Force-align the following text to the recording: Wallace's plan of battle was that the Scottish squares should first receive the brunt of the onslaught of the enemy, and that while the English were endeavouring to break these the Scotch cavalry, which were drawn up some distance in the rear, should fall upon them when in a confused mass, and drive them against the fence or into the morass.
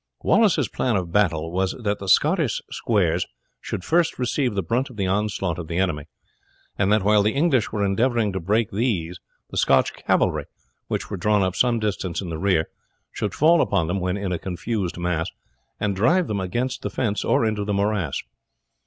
Wallace's 0.23 0.67
plan 0.67 0.95
of 0.95 1.11
battle 1.11 1.51
was 1.51 1.73
that 1.79 1.99
the 1.99 2.07
Scottish 2.09 2.59
squares 2.71 3.27
should 3.59 3.83
first 3.83 4.17
receive 4.17 4.55
the 4.55 4.63
brunt 4.63 4.89
of 4.89 4.95
the 4.97 5.05
onslaught 5.05 5.59
of 5.59 5.67
the 5.67 5.77
enemy, 5.77 6.05
and 6.75 6.91
that 6.91 7.03
while 7.03 7.21
the 7.21 7.35
English 7.35 7.71
were 7.71 7.85
endeavouring 7.85 8.33
to 8.33 8.39
break 8.39 8.71
these 8.71 9.19
the 9.51 9.57
Scotch 9.57 9.93
cavalry, 9.93 10.45
which 10.87 11.11
were 11.11 11.17
drawn 11.17 11.43
up 11.43 11.55
some 11.55 11.77
distance 11.77 12.19
in 12.19 12.29
the 12.31 12.39
rear, 12.39 12.67
should 13.11 13.35
fall 13.35 13.61
upon 13.61 13.85
them 13.85 13.99
when 13.99 14.17
in 14.17 14.31
a 14.31 14.39
confused 14.39 14.97
mass, 14.97 15.29
and 15.79 15.95
drive 15.95 16.25
them 16.27 16.39
against 16.39 16.81
the 16.81 16.89
fence 16.89 17.23
or 17.23 17.45
into 17.45 17.63
the 17.63 17.71
morass. 17.75 18.23